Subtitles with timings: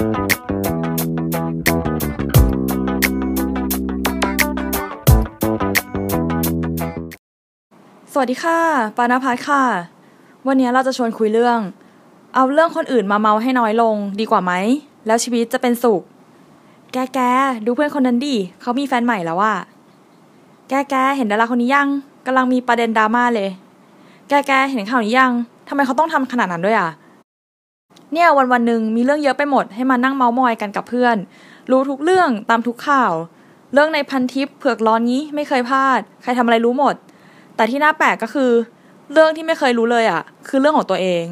[0.00, 0.04] สวั
[8.24, 8.58] สดีค่ะ
[8.96, 9.62] ปานาพัทค่ะ
[10.46, 11.58] วันนี้เราจะชวนคุยเรื่อง
[12.34, 14.52] เอาเรื่องคนอื่นมาเมาให้น้อยลงดีกว่าไหม
[15.06, 16.02] แล้วชีวิตจะเป็นสุข
[16.92, 17.20] แกแก
[17.66, 19.54] ดูเพื่อนคนนั้นดิเขามีแฟนใหม่แล้วว่า
[20.68, 21.88] แกแกเห็นดาราคนนี้ยัง
[22.26, 23.48] กำลังมีประเด็นดราม่าเลย
[24.28, 25.32] แกแกเห็นข่าวนี้ยัง
[25.68, 26.88] ทำไมเขาต้องทำขนาดนั้นด้วยอะ
[28.12, 31.16] เนี่ยวันวันหนึ่งมีเรื่องเยอะไปหมดให้มานั่งเมามอยกันกับเพื่อน
[31.70, 33.12] รู้ทุกเรื่องตามทุกข่าว
[33.72, 36.94] เรื่องในพันทิปเผือกร้อนนี้ไม่เคยพลาด ใครทำอะไรรู้หมด
[37.56, 38.50] แต่ที่น่าแปลกก็คือ
[39.12, 41.24] เรื่องที่ไม่เคยรู้เลยอะ คือเรื่องของตัวเอง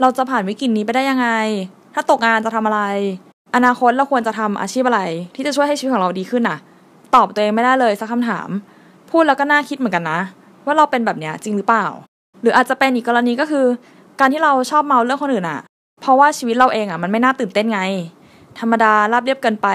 [0.00, 1.28] เราจะผ่านวิกฤตนี้ไปได้ยังไง
[1.94, 2.80] ถ้าตกงานจะทำอะไร
[3.54, 5.00] อนาคตเราควรจะทำอาชีพอะไร
[5.34, 6.58] ที่จะช่วยให้ชีวิตของเราดีขึ้นน่ะ
[7.14, 8.48] ตอบตัวเองไม่ได้เลยสักคำถาม
[9.10, 10.20] พูดแล้วก็น่าคิดเหมือนกันนะ
[10.64, 11.86] ว่าเราเป็นแบบเนี้ยจริงหรือเปล่า
[12.42, 13.66] หรืออาจจะเป็นอีกกรณีก็คือ
[14.20, 15.60] การที่เราชอบเมาเรื่องคนอื่นอะ
[16.08, 17.80] ราะว่าชีวิตเราเองอะมันไม่น่าตื่นเต้นไง
[18.58, 19.68] ธรรมดาราบเรียบเกินไป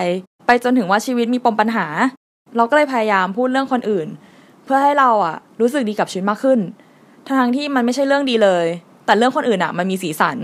[0.46, 1.86] ไปจนถึงว่าชีวิตมีปมปัญหา
[2.56, 4.08] เราก็เลยพยายามพูดเรื่องคนอื่น
[4.64, 6.60] เพื่อให้เราอะรู้สึกดีกับชีวิตมากขึ้น
[7.28, 8.66] ทั้งที่มันไม่ใช่เรื่องดีเลย
[9.06, 10.38] แต่เรื่องคนอื่นอะมันมีสีสัน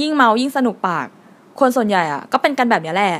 [0.00, 1.06] ยิ่งเมายิ่งสนุกปาก
[1.60, 3.14] คนส่วนใหญ่อะก็เป็นกันแบบนี้แหละ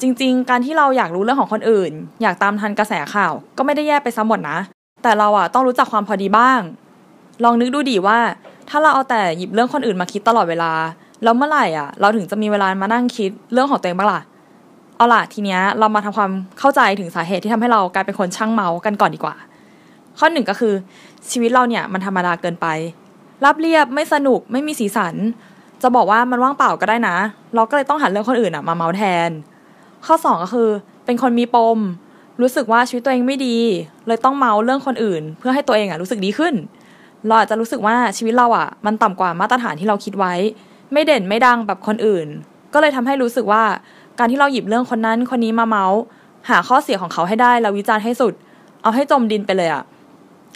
[0.00, 1.92] จริง ๆ การที่เราอยากรู้เรื่องของคนอื่น
[2.22, 4.58] อยากตามทันกระแสข่าว ก็ไม่ได้แย่ไปซะหมดนะ
[5.02, 6.60] แต่เราอะต้องรู้จักความพอดีบ้าง
[7.44, 8.18] ลองนึกดูดิว่า
[8.68, 10.72] ถ้าเราเอาแต่หยิบเรื่องคนอื่นมาคิดตลอดเวลา
[11.22, 14.20] แล้วเมื่อไหร่อะ เราถึงจะมีเวลามานั่งคิดเรื่องของตัวเองบ้างล่ะ
[14.96, 19.34] เอาล่ะทีเนี้ยเรามาทำความเข้าใจถึงสาเหตุที่ทำให้เรากลายเป็นคนช่างเมากันก่อนดีกว่า
[20.18, 20.74] ข้อหนึ่งก็คือ
[21.30, 22.66] ชีวิตเราเนี่ยมันธรรมดาเกินไป
[23.44, 25.14] รับเรียบไม่สนุกไม่มีสีสัน
[25.82, 27.16] จะบอกว่ามันว่างเปล่าก็ได้นะ
[27.54, 29.30] เราก็เลยต้องหันเรื่องคนอื่นอะมาเมาแทน
[30.06, 30.68] ข้อสองก็คือ
[31.04, 31.78] เป็นคนมีปม
[32.40, 33.56] รู้สึกว่าชีวิตตัวเองไม่ดี
[34.06, 36.54] เลยต้องเมาเรื่องคนอื่น เพื่อให้ตัวเองอะรู้สึกดีขึ้น
[37.26, 40.34] เราอาจจะรู้สึกว่าชีวิตเราอะ มันต่ำกว่ามาตรฐานที่เราคิดไว้
[40.92, 42.28] ไม่เด่นไม่ดังแบบคนอื่น
[42.72, 43.64] ก็เลยทำให้รู้สึกว่า
[44.18, 46.00] การที่เราหยิบเรื่องคนนั้นคนนี้มาเมาส์
[46.48, 48.34] หาข้อเสียของเขาให้ได้แล้ววิจารณ์ให้สุด
[48.82, 49.84] เอาให้จมดินไปเลยอะ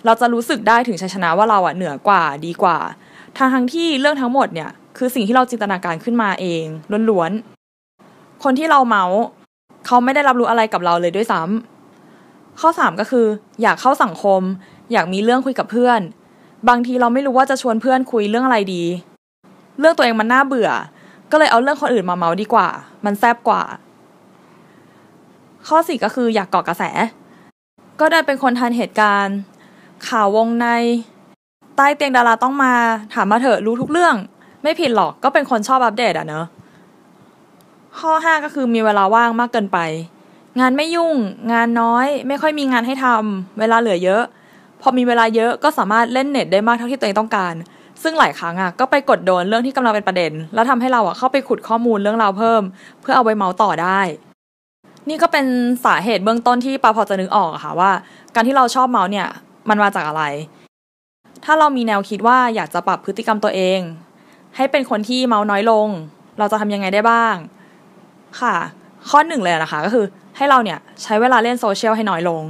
[0.05, 2.79] เราจะรู้สึกได้ถึงชัยชนะว่าเราอะเหนือกว่าดีกว่า
[3.37, 6.65] ทางทั้งที่เรื่องทั้งหมดเนี่ยคือสิ่งที่เราจินตนาการขึ้นมาเอง
[7.11, 9.21] ล้วนๆคนที่เราเมาส์
[9.87, 13.27] เขาไม่ได้รับรู้อะไรกับเราเลยด้วยซ้ำข้อสามก็คือ
[13.63, 14.41] อยากเข้าสังคม
[14.93, 16.01] อยากมีเรื่องคุยกับเพื่อน
[16.69, 18.85] บางทีเราไม่รู้ว่าจะชวนเพื่อนคุยเรื่องอะไรดี
[19.79, 20.71] เรื่องตัวเองมันน่าเบื่อ
[21.31, 22.69] ก็เลยเอาเรื่องคนอื่นมาเมาดีกว่า
[23.05, 23.63] มันแซบกว่า
[25.69, 26.83] ข้อสี่ก็คืออยากเกาะกระแส
[28.01, 29.37] ก็ได้เป็นคนทันเหตุการณ์
[30.09, 30.67] ข่าววงใน
[31.77, 32.73] ใต้เตียงดาราต้องมา
[33.15, 34.15] ถามมาเถอะรู้ทุกเรื่อง
[34.63, 36.47] ไม่ผิดหรอกก็เป็นคนชอบอัปเดตอะเนอะ
[37.99, 39.79] ข้อห้าก็คือมีเวลาว่างมากเกินไป
[40.61, 41.15] งานไม่ยุ่ง
[41.53, 44.23] งานน้อย ไม่ค่อยมีงานให้ทำเวลาเหลือเยอะ
[44.81, 47.55] พอมีเวลาเยอะก็สามารถเล่นเน็ตได้มากเท่าที่ตัวเองต้องการ
[48.03, 52.63] ซึ่งหลายครั้งอะก็ไปกดโดนเรื่องที่กำลังเป็นประเด็น แล้วทำให้เราอะเข้าไปขุดข้อมูลเรื่องราวเพิ่ม
[53.01, 54.01] เพื่อเอาไปเมาส์ต่อได้
[55.09, 55.47] นี่ก็เป็น
[55.85, 57.91] สาเหตุเบื้องต้นที่ปาพอจะนึกออกอะค่ะว่า
[58.35, 59.29] การที่เราชอบเม้าท์เนี่ย
[59.69, 60.23] มันมาจากอะไร
[61.45, 63.81] ถ้าเรามีแนวคิดว่าอยากจะปรับพฤติกรรมตัวเอง
[64.57, 65.89] ให้เป็นคนที่เม้าท์น้อยลง
[66.39, 67.35] เราจะทำยังไงได้บ้าง
[68.41, 68.55] ค่ะ
[69.09, 70.05] ข้อหนึ่งเลยนะคะก็คือ
[70.37, 72.43] ให้เราเนี่ยใช้เวลาเล่นโซเชียลให้น้อยลง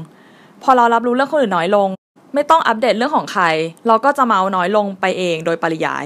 [0.63, 1.89] พอเรารับรู้เรื่องคนอื่นน้อยลง
[2.35, 3.45] ไม่ต้องอัปเดตเรื่องของใคร
[3.87, 6.05] เราก็จะเม้าท์น้อยลงไปเองโดยปริยาย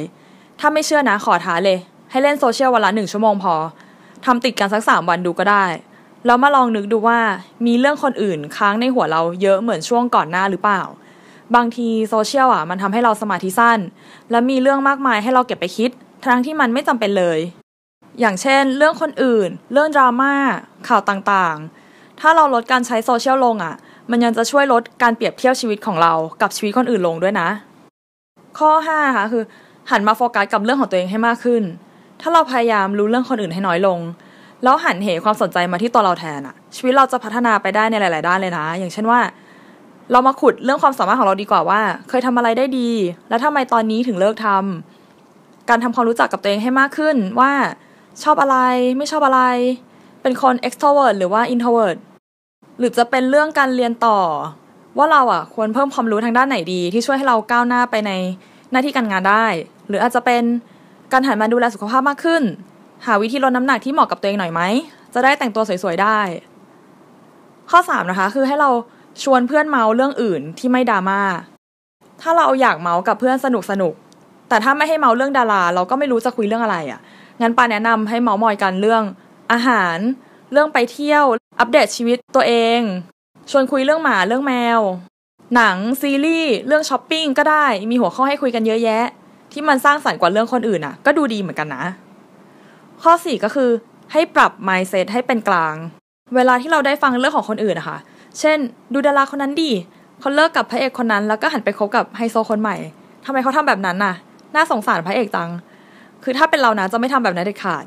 [0.61, 1.79] ถ้าไม่เชื่อนะขอท้าเลย
[2.11, 3.55] ให้เล่นโซเชียลวันละหนึ่งชั่วโมงพอ
[4.25, 5.65] ทำติดกันสักสามวันดูก็ได้
[6.27, 7.21] แล้วมาลองนึกดูว่า
[7.67, 10.83] มีเรื่องคนอื่นค้างในหัวเราเยอะเหมือนช่วงก่อนหน้าหรือเปล่า
[11.55, 13.79] บางทีโซเชียลอะมันทำให้เราสมาธิสั้น
[14.31, 15.91] และมีเรื่องมากมายให้เราเก็บไปคิด
[16.25, 17.39] ทั้งที่มันไม่จำเป็นเลย
[18.21, 20.35] อย่างเช่น เรื่องคนอื่น เรื่องดราม่า
[20.89, 23.75] ข่าวต่างๆ ถ้าเราลดการใช้โซเชียลลงอะ
[24.11, 26.13] มันยังจะช่วยลดการเปรียบเทียบชีวิตของเรา
[26.43, 27.49] กับชีวิตคนอื่นลงด้วยนะ
[28.59, 29.45] ข้อ5ค่ะคือ
[29.91, 31.63] หันมาโฟกัสกับเรื่องของตัวเองให้มากขึ้น
[32.21, 33.99] ถ้าเราพยายามรู้เรื่องคนอื่นให้น้อยลง
[34.63, 39.21] แล้วหันเหความสนใจมาที่ตัวเราแทนอะชีวิตเราจะพัฒนาไปได้ในหลาย ๆ ด้านเลยนะ อย่างเช่นว่า
[40.13, 42.91] เรามาขุดเรื่องความสามารถของเราดีกว่าว่า เคยทำอะไรได้ดี
[43.29, 47.53] แล้วทำไมตอนนี้ถึงเลิกทำการทำความรู้จักกับตัวเองให้มากขึ้นว่า
[48.23, 48.57] ชอบอะไร
[48.99, 49.41] ไม่ชอบอะไร
[50.23, 51.97] เป็นคน extrovert หรือว่า introvert
[52.79, 54.19] หรือจะเป็นเรื่องการเรียนต่อ
[54.99, 58.13] ว่าเราอะควรเพิ่มความรู้ทางด้านไหนดี ที่ช่วยให้เราก้าวหน้าไปใน
[58.71, 59.47] หน้าที่การงานได้
[59.89, 60.43] หรืออาจจะเป็น
[61.13, 62.43] การหันมาดูแลสุขภาพมากขึ้น
[63.07, 64.61] หาวิธีลดน้ำหนักที่เหมาะกับตัวเองหน่อยไหม
[65.15, 66.19] จะได้แต่งตัวสวยๆได้
[67.71, 68.71] ข้อ3นะคะคือให้เรา
[69.23, 71.21] ชวนเพื่อนเมาเรื่องอื่นที่ไม่ดราม่า
[72.23, 73.95] ถ้าเราอยากเมากับเพื่อนสนุกสนุก
[74.49, 77.01] แต่ถ้าไม่ให้เมาเรื่องดารา เราก็ไม่รู้จะคุยเรื่องอะไรอะ่ะ
[77.41, 79.03] งั้นปาแนะนำให้เมามอยกันเรื่อง
[79.53, 79.99] อาหาร
[80.53, 81.25] เรื่องไปเที่ยว
[81.59, 82.81] อัปเดตชีวิตตัวเอง
[83.51, 84.81] ชวนคุยเรื่องหมาเรื่องแมว
[85.55, 89.05] หนังซีรีส์เรื่องช้อปปิ้งก็ได้ มีหัวข้อให้คุยกันเยอะแยะ
[89.53, 91.85] ที่มันสร้างสรรค์กว่าเรื่องคนอื่นอะ ก็ดูดีเหมือนกันนะ
[93.03, 93.71] ข้อสี่ก็คือ
[94.13, 95.75] ให้ปรับ mindset ให้เป็นกลาง
[96.35, 97.99] เวลาที่เราได้ฟังเรื่องของคนอื่นนะคะ
[98.41, 98.59] เช่น
[98.93, 99.71] ดูดาราคนนั้นดิ
[100.21, 102.77] เขาเลิกกับพระเอกคนนั้น แล้วก็หันไปคบกับไฮโซคนใหม่
[103.25, 104.15] ทำไมเขาทำแบบนั้นน่ะ
[104.55, 105.51] น่าสงสารพระเอกจัง
[106.25, 107.85] คือถ้าเป็นเรานะจะไม่ทำแบบนั้นเด็ดขาด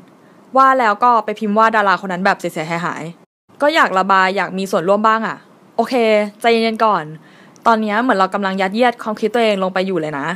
[0.56, 3.02] ว่าแล้วก็ไปพิมพ์ว่าดาราคนนั้นแบบเสียหายหาย
[3.62, 5.36] ก็อยากระบายอยากมีส่วนร่วมบ้างอะ่ะ
[5.76, 5.94] โอเค
[6.40, 7.04] ใจเย็นๆก่อน
[7.66, 10.26] ตอนนี้เหมือนเรากำลังยัดเยียดความคิดตัวเองลงไปอยู่เลยนะ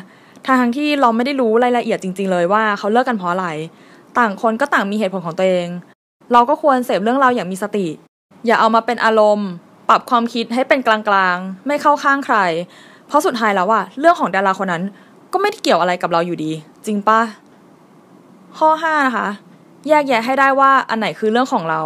[0.48, 3.46] ทางที่เราไม่ได้รู้รายละเอียดจริง ๆ เลยว่าเขาเลิกกันเพราะอะไร
[4.18, 5.68] ต่างคนก็ต่างมีเหตุผลของตัวเอง
[6.32, 7.86] เราก็ควรเสพเรื่องราวอย่างมีสติ
[8.46, 9.48] อย่าเอามาเป็นอารมณ์
[9.88, 10.98] ปรับความคิดให้เป็นกลา
[11.34, 12.38] งๆ ไม่เข้าข้างใคร
[13.06, 14.82] เพราะสุดท้ายแล้วอะเรื่องของดาราคนนั้น
[15.32, 16.52] ก็ไม่ได้เกี่ยวอะไรกับเราอยู่ดี
[16.86, 17.20] จริงปะ
[18.58, 19.28] ข้อ 5 นะคะ
[19.88, 21.82] แยกแยะให้ได้ว่าอันไหนคือเรื่องของเรา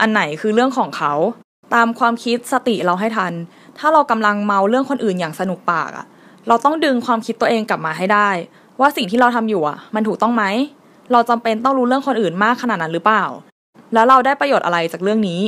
[0.00, 1.12] อันไหนคือเรื่องของเขา
[1.74, 3.32] ตามความคิดสติเราให้ทัน
[3.78, 6.06] ถ้าเรากำลังเมาเรื่องคนอื่นอย่างสนุกปากอะ
[6.48, 8.28] เราต้องดึงความคิดตัวเองกลับมาให้ได้
[8.80, 10.44] ว่าสิ่งที่เราทำอยู่อะมันถูกต้องไหม
[11.12, 13.24] เราจำเป็นต้องรู้เรื่องคนอื่นมากขนาดนั้นหรือเปล่า
[13.94, 15.40] แล้วเราได้ประโยชน์อะไรจากเรื่องนี้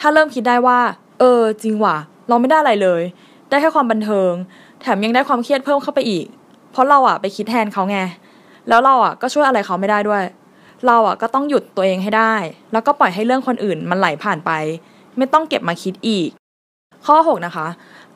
[0.00, 0.78] ถ้าเริ่มคิดได้ว่า
[1.18, 1.96] เออ จริงว่ะ
[2.28, 3.02] เราไม่ได้อะไรเลย
[3.48, 4.32] ได้แค่ความบันเทิง
[4.80, 6.26] แถมยังได้ความเครียดเพิ่มเข้าไปอีก
[6.72, 7.98] เพราะเราอะไปคิดแทนเขาไง
[8.68, 10.22] แล้วเราอะก็ช่วยอะไรเขาไม่ได้ด้วย
[10.86, 12.34] เราอะก็ต้องหยุดตัวเองให้ได้
[12.72, 14.50] แล้วก็ปล่อยให้เรื่องคนอื่นมันไหลผ่านไป
[15.16, 16.28] ไม่ต้องเก็บมาคิดอีก
[17.06, 17.66] ข้อ 6 นะคะ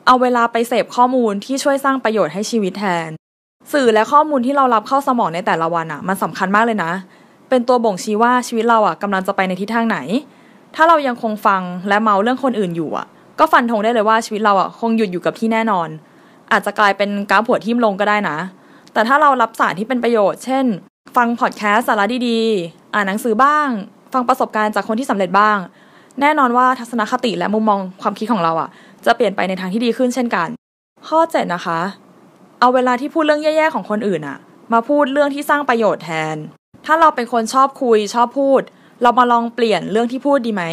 [0.05, 3.09] เอาเวลาไปเสพข้อมูลที่ช่วยสร้างประโยชน์ให้ชีวิตแทน
[3.73, 6.91] สื่อและข้อมูลที่เรารับเข้าสมองในแต่ละวันอะ มันสำคัญมากเลยนะ
[7.49, 9.97] เป็นตัวบ่งชี้ว่าชีวิตเราอะกำลังจะไปในทิศทางไหน
[10.75, 13.07] ถ้าเรายังคงฟังและเมาเรื่องคนอื่นอยู่อะ
[13.39, 15.89] ก็ฟันธงได้เลยว่าชีวิตเราอะคงหยุดอยู่กับที่แน่นอน
[16.51, 18.37] อาจจะกลายเป็นก้าวผัวทิ่มลงก็ได้นะ
[18.93, 20.65] แต่ถ้าเรารับสารที่เป็นประโยชน์ เช่น
[21.15, 23.67] ฟังพอดแคสสาระดีๆ อ่านหนังสือบ้าง
[24.13, 25.57] ฟังประสบการณ์จากคนที่สำเร็จบ้าง
[26.21, 28.69] แน่นอนว่าทัศนคติและมุมมองความคิดของเราอะ
[29.05, 30.47] จะเปลี่ยนไปในทางที่ดีขึ้นเช่นกัน
[31.07, 31.79] ข้อ7นะคะ
[32.59, 34.37] เอาเวลาที่พูดเรื่องแย่ๆของคนอื่นอะ
[34.73, 36.35] มาพูดเรื่องที่สร้างประโยชน์แทน
[36.85, 38.61] ถ้าเราเป็นคนชอบคุยชอบพูด
[39.01, 40.63] เรามาลองเปลี่ยนเรื่องที่พูดดีไหม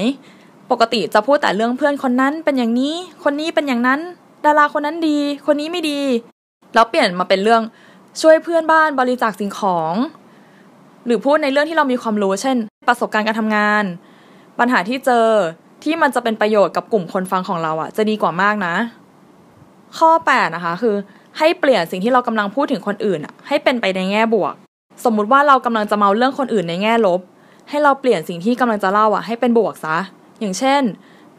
[0.71, 2.95] ปกติจะพูดแต่เรื่องเพื่อนคนนั้นเป็นอย่างนี้
[3.25, 4.01] คนนี้เป็นอย่างนั้น
[4.45, 6.01] ดาราคนนั้นดี คนนี้ไม่ดี
[6.75, 7.63] แล้วเปลี่ยนมาเป็นเรื่อง
[8.21, 9.95] ช่วยเพื่อนบ้านบริจาคสิ่งของ
[11.07, 12.57] หรือพูดในเรื่องที่เรามีความรู้ เช่น
[12.89, 13.85] ประสบการณ์การทำงาน
[14.59, 15.27] ปัญหาที่เจอ
[15.85, 18.75] ที่มันจะเป็นประโยชน์กับกลุ่มคนฟังของเราอะ่ะ จะดีกว่ามากนะ
[19.99, 20.95] ข้อ8นะคะคือ
[21.39, 24.55] ให้เปลี่ยนสิ่งที่เรากำลังพูดถึงคนอื่นอะ่ะให้เป็นไปในแง่บวก
[25.05, 27.21] สมมุติว่าเรากำลังจะเมาเรื่องคนอื่นในแง่ลบ
[27.69, 29.97] ให้เราเปลี่ยนสิ่งที่กำลังจะเล่าอะ่ะให้เป็นบวกซะ
[30.41, 30.83] อย่างเช่น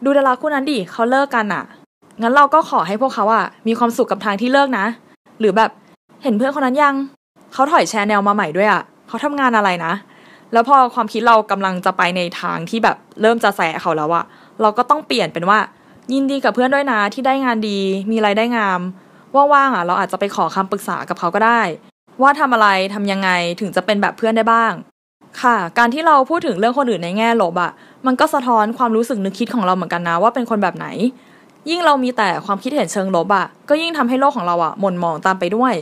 [0.04, 1.63] ดูดาราคู่นั้นดิเขาเลิกกันอะ่ะ
[2.21, 4.86] งั้นเราก็ขอให้พวกเขาอะ่ะมีความสุขกับทางที่เลิกนะ
[5.39, 5.71] หรือแบบ
[6.24, 6.95] เห็นเพื่อนคนนั้นยัง
[7.54, 8.81] เขาถอยแชร์แนวมาใหม่ด้วยอะ่ะ
[9.13, 9.94] เขาทำงานอะไรนะ
[10.54, 14.24] แล้วพอความคิดเรากำลังจะไปในทางที่แบบเริ่มจะแสะเขาแล้วอะ
[14.62, 15.60] เราก็ต้องเปลี่ยนเป็นว่า
[16.13, 17.80] ยินดีกับเพื่อนด้วยนะที่ได้งานดี
[18.12, 18.80] มีรายได้งาม
[19.36, 21.62] ว่างๆอะเราอาจจะไปขอคำปรึกษากับเขาก็ได้
[22.21, 23.30] ว่าทำอะไรทำยังไง
[23.60, 24.74] ถึงจะเป็นแบบเพื่อนได้บ้าง
[25.42, 27.71] ค่ะ การที่เราพูดถึงเรื่องคนอื่นในแง่ลบอะ
[28.06, 30.88] มันก็สะท้อนความรู้สึกนึกคิดของเราเหมือนกันนะว่าเป็นคนแบบไหน
[31.69, 35.74] ยิ่งเรามีแต่ความคิดเห็นเชิงลบอะก็ยิ่งทำให้โลกของเราอะหม่นหมองตามไปด้วย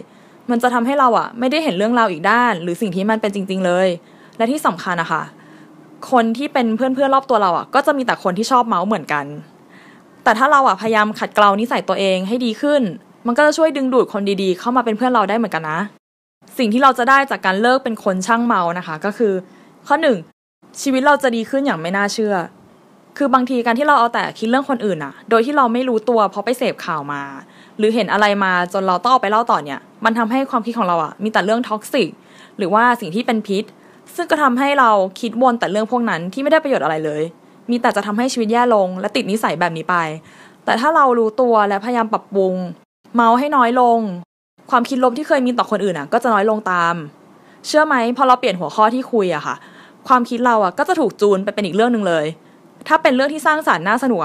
[0.51, 3.87] มันจะทำให้เราอะไม่ได้เห็นเรื่องราวอีกด้าน หรือสิ่งที่มันเป็นจริง ๆ เลย
[4.37, 5.23] และที่สำคัญนะคะ
[6.11, 9.25] คนที่เป็นเพื่อนๆรอบตัวเราอะก็จะมีแต่คนที่ชอบเมาส์เหมือนกัน
[10.23, 12.81] แต่ถ้าเราอะพยายามขัดเกลานิสัยตัวเองให้ดีขึ้น
[13.27, 15.79] มันก็จะช่วยดึงดูดคนดีๆ เข้ามาเป็นเพื่อนเราได้เหมือนกันนะ
[16.57, 19.33] สิ่งที่เราจะได้จากการเลิกเป็นคนช่างเมานะคะ ก็คือ
[19.87, 20.17] ข้อหนึ่ง
[20.81, 22.35] ชีวิตเราจะดีขึ้นอย่างไม่น่าเชื่อ
[23.17, 27.21] คือบางทีการที่เราเอาแต่คิดเรื่องคนอื่นอะโดยที่เราไม่รู้ตัวเพราะไปเสพข่าวมา
[27.77, 32.09] หรือเห็นอะไรมาจนเราต้องเอาไปเล่าต่อเนี่ย มันทำให้ความคิดของเราอะมีแต่เรื่องท็อกซิก
[32.57, 33.63] หรือว่าสิ่งที่เป็นพิษ
[34.15, 37.21] ซึ่งก็ทำให้เราคิดวนแต่เรื่องพวกนั้นที่ไม่ได้ประโยชน์อะไรเลย
[37.69, 39.95] มีแต่จะทำให้ชีวิตแย่ลง และติดนิสัยแบบนี้ไป
[40.65, 42.55] แต่ถ้าเรารู้ตัวและพยายามปรับปรุง
[43.15, 43.99] เมาให้น้อยลง
[44.71, 46.95] ความคิดลบที่เคยมีต่อคนอื่นอะก็จะน้อยลงตาม
[47.67, 49.55] เชื่อไหมพอเราเปลี่ยนหัวข้อที่คุยอะค่ะ
[50.07, 52.25] ความคิดเราอะก็จะถูกจูนไปเป็นอีกเรื่องหนึ่งเลย
[52.87, 54.21] ถ้าเป็นเรื่องที่สร้างสารรค์น่าสนุก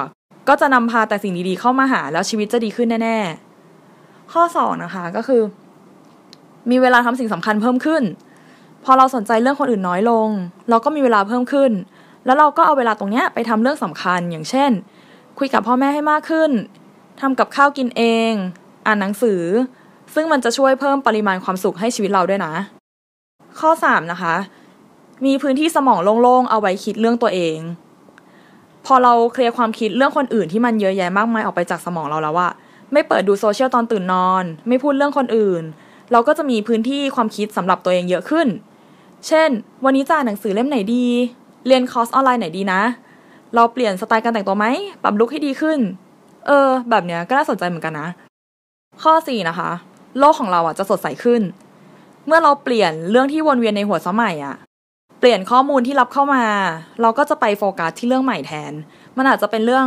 [0.49, 5.43] ก็จะนำพาแต่สิ่งดีๆเข้ามาหา แล้วชีวิตจะดีขึ้นแน่ๆ ข้อสองนะคะก็คือ
[6.71, 8.03] มีเวลาทำสิ่งสำคัญเพิ่มขึ้น
[8.85, 10.29] พอเราสนใจเรื่องคนอื่นน้อยลง
[10.69, 11.73] เราก็มีเวลาเพิ่มขึ้น
[12.25, 14.71] แล้วเราก็เอาเวลาตรงเนี้ยไปทำเรื่องสำคัญอย่างเช่น
[15.39, 16.51] คุยกับพ่อแม่ให้มากขึ้น
[17.21, 18.33] ทำกับข้าวกินเอง
[18.87, 19.43] อ่านหนังสือ
[20.15, 22.53] ซึ่งมันจะช่วยเพิ่มปริมาณความสุขให้ชีวิตเราด้วยนะ
[23.61, 24.37] ข้อ 3 นะคะ
[25.27, 27.59] มีพื้นที่สมองโล่งๆ เอาไว้คิดเรื่องตัวเอง
[28.87, 32.49] พอเราเคลียร์ความคิดเรื่องคนอื่นที่มันเยอะแยะมากมายออกไปจากสมองเราแล้วว่า
[32.93, 35.63] ไม่เปิดดูโซเชียลตอนตื่นนอน ไม่พูดเรื่องคนอื่น
[36.13, 38.49] เราก็จะมีพื้นที่ความคิดสำหรับตัวเองเยอะขึ้น
[39.27, 39.51] เช่น
[39.85, 41.07] วันนี้จะอ่านหนังสือเล่มไหนดี
[41.67, 42.81] เรียนคอร์สออนไลน์ไหนดีนะ
[43.55, 44.67] เราเปลี่ยนสไตล์การแต่งตัวไหม
[45.03, 45.79] ปรับลุคให้ดีขึ้น
[46.47, 48.09] เออ แบบเนี้ยก็น่าสนใจเหมือนกันนะ
[49.03, 49.71] ข้อ 4 นะคะ
[50.19, 51.43] โลกของเราอะจะสดใสขึ้น
[52.27, 54.57] เมื่อเราเปลี่ยนเรื่องที่วนเวียนในหัวสมองอะ
[55.19, 56.45] เปลี่ยนข้อมูลที่รับเข้ามา
[57.01, 58.73] เราก็จะไปโฟกัสที่เรื่องใหม่แทน
[59.17, 59.87] มันอาจจะเป็นเรื่อง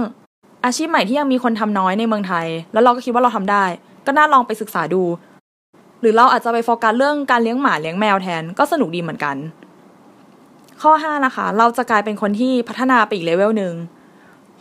[0.66, 3.66] อาชีพใหม่ที่ยังมีคนทำน้อยในเมืองไทย แล้วเราก็คิดว่าเราทำได้
[4.06, 5.04] ก็น่าลองไปศึกษาดู
[6.02, 9.36] หรือเราอาจจะไปโฟกัสเรื่องการเลี้ยงหมาเลี้ยงแมวแทนก็สนุกดีเหมือนกัน
[10.82, 13.74] ข้อ5นะคะ เราจะกลายเป็นคนที่พัฒนาไปอีกเลเวลหนึ่ง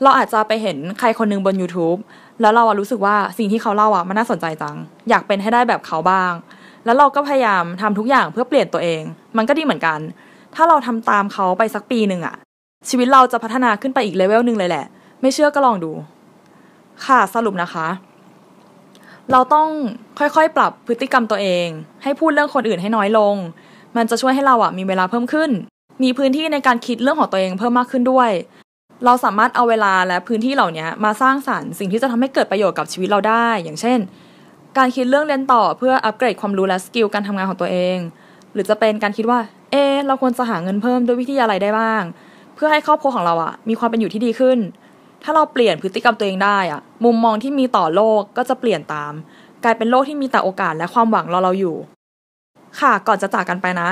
[0.03, 1.99] เราอาจจะไปเห็นใครคนหนึงบน YouTube
[2.41, 4.77] แล้วเราอะรู้สึกว่าสิ่งที่เขาเล่าอะมันน่าสนใจจัง
[5.09, 6.33] อยากเป็นให้ได้แบบเขาบ้าง
[6.85, 9.03] แล้วเราก็พยายามทำทุกอย่างเพื่อเปลี่ยนตัวเอง
[9.37, 9.99] มันก็ดีเหมือนกัน
[10.55, 12.37] ถ้าเราทำตามเขาไปสักปีหนึ่งอะ
[12.89, 14.85] ชีวิตเราจะพัฒนาขึ้นไปอีกเลเวลหนึ่งเลยแหละ
[15.21, 15.93] ไม่เชื่อก็ลองดู
[17.05, 17.89] ค่ะสรุปนะคะ
[19.33, 19.69] เราต้อง
[20.19, 21.67] ค่อยๆ ปรับพฤติกรรมตัวเอง
[22.03, 23.35] ให้พูดเรื่องคนอื่นให้น้อยลง
[23.97, 25.51] มันจะช่วยให้เราอะมีเวลาเพิ่มขึ้น
[26.03, 28.31] มีพื้นที่ในการคิดเรื่องของตัวเองเพิ่มมากขึ้นด้วย
[29.05, 33.99] เราสามารถเอาเวลาและพื้นที่เหล่านี้มาสร้างสรรค์สิ่งที่จะทำให้เกิดประโยชน์กับชีวิตเราได้ อย่างเช่น
[34.79, 37.97] การคิดเรื่องเรียนต่อเพื่ออัปเกรดความรู้และสกิลการทำงานของตัวเอง
[38.53, 39.39] หรือจะเป็นการคิดว่า
[39.73, 42.03] เอ เราควรจะหาเงินเพิ่มด้วยวิธีอะไรได้บ้าง
[42.55, 44.59] เพื่อให้ครอบครัวของเราอะมีความเป็นอยู่ที่ดีขึ้น
[45.23, 49.13] ถ้าเราเปลี่ยนพฤติกรรมตัวเองได้อะมุมมองที่มีต่อโลกก็จะเปลี่ยนตาม
[49.65, 51.77] กลายเป็นโลกที่มีแต่โอกาสและความหวังรอเราอยู่
[52.81, 53.91] ค่ะก่อนจะจากกันไปนะ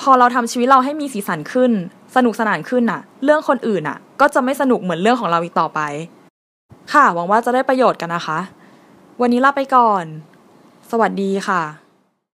[0.00, 1.72] พอเราทำชีวิตเราให้มีสีสันขึ้น
[2.16, 5.80] สนุกสนานขึ้นน่ะ เรื่องคนอื่นน่ะ ก็จะไม่สนุกเหมือนเรื่องของเราอีกต่อไป
[6.92, 8.38] ค่ะหวังว่าจะได้ประโยชน์กันนะคะ
[9.20, 10.04] วันนี้ลาไปก่อน
[10.90, 11.87] สวัสดีค่ะ